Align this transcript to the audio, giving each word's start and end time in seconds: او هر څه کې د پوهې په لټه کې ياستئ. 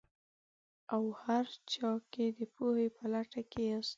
او 0.93 1.03
هر 1.23 1.45
څه 1.71 1.87
کې 2.11 2.25
د 2.37 2.39
پوهې 2.55 2.87
په 2.97 3.03
لټه 3.13 3.41
کې 3.51 3.61
ياستئ. 3.71 3.89